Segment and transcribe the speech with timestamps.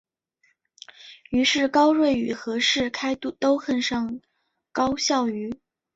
[1.29, 4.19] 于是高睿与和士开都恨上
[4.71, 5.55] 高孝瑜。